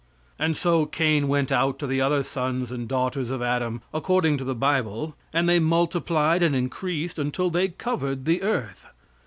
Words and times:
And 0.39 0.57
so 0.57 0.87
Cain 0.87 1.27
went 1.27 1.51
out 1.51 1.77
to 1.77 1.85
the 1.85 2.01
other 2.01 2.23
sons 2.23 2.71
and 2.71 2.87
daughters 2.87 3.29
of 3.29 3.43
Adam, 3.43 3.83
according 3.93 4.39
to 4.39 4.43
the 4.43 4.55
bible, 4.55 5.15
and 5.31 5.47
they 5.47 5.59
multiplied 5.59 6.41
and 6.41 6.55
increased 6.55 7.19
until 7.19 7.51
they 7.51 7.67
covered 7.67 8.25
the 8.25 8.41
earth. 8.41 8.87